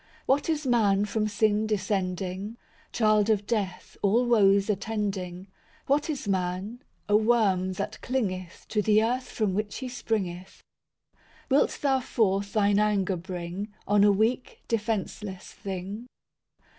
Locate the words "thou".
11.83-11.99